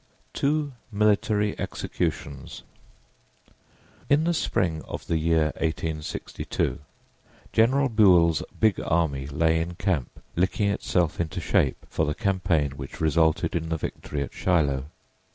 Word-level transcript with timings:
TWO 0.33 0.73
MILITARY 0.91 1.55
EXECUTIONS 1.59 2.63
IN 4.09 4.23
the 4.23 4.33
spring 4.33 4.81
of 4.87 5.05
the 5.05 5.19
year 5.19 5.53
1862 5.61 6.79
General 7.53 7.87
Buell's 7.87 8.41
big 8.59 8.79
army 8.79 9.27
lay 9.27 9.61
in 9.61 9.75
camp, 9.75 10.09
licking 10.35 10.69
itself 10.71 11.19
into 11.19 11.39
shape 11.39 11.85
for 11.87 12.07
the 12.07 12.15
campaign 12.15 12.71
which 12.71 12.99
resulted 12.99 13.55
in 13.55 13.69
the 13.69 13.77
victory 13.77 14.23
at 14.23 14.33
Shiloh. 14.33 14.85